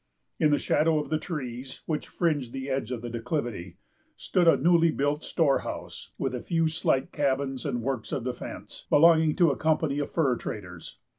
[0.39, 3.77] In the shadow of the trees, which fringed the edge of the declivity,
[4.17, 9.35] stood a newly built storehouse, with a few slight cabins and works of defence, belonging
[9.35, 10.97] to a company of fur traders.